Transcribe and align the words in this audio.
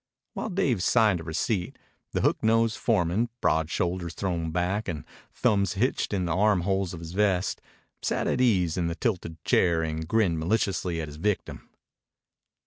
While 0.33 0.49
Dave 0.49 0.81
signed 0.81 1.19
a 1.19 1.23
receipt 1.23 1.77
the 2.11 2.21
hook 2.21 2.41
nosed 2.43 2.75
foreman, 2.75 3.29
broad 3.39 3.69
shoulders 3.69 4.15
thrown 4.15 4.49
back 4.49 4.87
and 4.87 5.05
thumbs 5.31 5.73
hitched 5.73 6.11
in 6.11 6.25
the 6.25 6.35
arm 6.35 6.61
holes 6.61 6.95
of 6.95 7.01
his 7.01 7.11
vest, 7.11 7.61
sat 8.01 8.25
at 8.25 8.41
ease 8.41 8.77
in 8.77 8.89
a 8.89 8.95
tilted 8.95 9.37
chair 9.45 9.83
and 9.83 10.07
grinned 10.07 10.39
maliciously 10.39 10.99
at 10.99 11.07
his 11.07 11.17
victim. 11.17 11.69